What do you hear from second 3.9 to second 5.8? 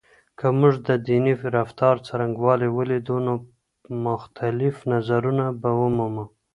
مختلف نظرونه به